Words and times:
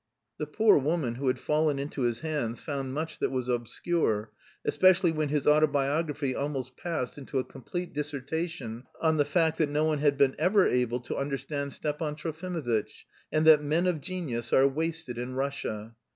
The 0.39 0.47
poor 0.47 0.79
woman 0.79 1.13
who 1.13 1.27
had 1.27 1.37
fallen 1.37 1.77
into 1.77 2.01
his 2.01 2.21
hands 2.21 2.59
found 2.59 2.91
much 2.91 3.19
that 3.19 3.29
was 3.29 3.47
obscure, 3.47 4.31
especially 4.65 5.11
when 5.11 5.29
his 5.29 5.45
autobiography 5.45 6.33
almost 6.35 6.75
passed 6.75 7.19
into 7.19 7.37
a 7.37 7.43
complete 7.43 7.93
dissertation 7.93 8.85
on 8.99 9.17
the 9.17 9.25
fact 9.25 9.59
that 9.59 9.69
no 9.69 9.85
one 9.85 9.99
had 9.99 10.17
been 10.17 10.33
ever 10.39 10.65
able 10.67 11.01
to 11.01 11.17
understand 11.17 11.71
Stepan 11.73 12.15
Trofimovitch, 12.15 13.05
and 13.31 13.45
that 13.45 13.61
"men 13.61 13.85
of 13.85 14.01
genius 14.01 14.51
are 14.51 14.67
wasted 14.67 15.19
in 15.19 15.35
Russia." 15.35 15.93